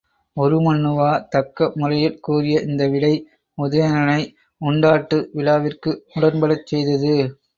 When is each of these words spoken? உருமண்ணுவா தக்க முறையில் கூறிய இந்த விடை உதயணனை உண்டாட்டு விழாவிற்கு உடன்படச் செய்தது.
உருமண்ணுவா 0.37 1.09
தக்க 1.27 1.67
முறையில் 1.75 2.17
கூறிய 2.19 2.63
இந்த 2.63 2.87
விடை 2.87 3.11
உதயணனை 3.57 4.19
உண்டாட்டு 4.61 5.19
விழாவிற்கு 5.33 5.93
உடன்படச் 6.15 6.67
செய்தது. 6.67 7.15